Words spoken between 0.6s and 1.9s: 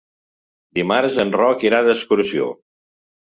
Dimarts en Roc irà